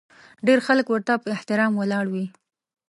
ډېر 0.47 0.59
خلک 0.67 0.85
ورته 0.89 1.13
په 1.23 1.27
احترام 1.35 1.71
ولاړ 1.75 2.05
وي. 2.13 2.25